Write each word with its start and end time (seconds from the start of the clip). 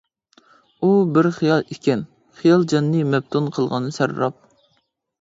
ئۇ 0.79 0.89
بىر 1.17 1.29
خىيال 1.35 1.69
ئىكەن، 1.77 2.03
خىيال، 2.41 2.67
جاننى 2.75 3.07
مەپتۇن 3.13 3.55
قىلغان 3.59 3.95
سەرراپ. 4.03 4.45